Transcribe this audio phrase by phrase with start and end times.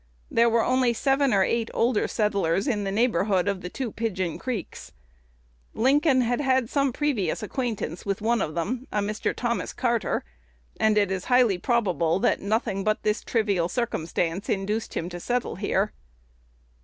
[0.31, 4.39] There were only seven or eight older settlers in the neighborhood of the two Pigeon
[4.39, 4.93] Creeks.
[5.75, 9.31] Lincoln had had some previous acquaintance with one of them, a Mr.
[9.35, 10.25] Thomas Carter;
[10.79, 15.57] and it is highly probable that nothing but this trivial circumstance induced him to settle
[15.57, 15.93] here.